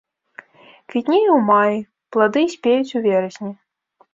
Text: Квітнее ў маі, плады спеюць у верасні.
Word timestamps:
Квітнее 0.93 1.27
ў 1.33 1.39
маі, 1.51 1.77
плады 2.17 2.41
спеюць 2.57 2.95
у 3.01 3.03
верасні. 3.07 3.51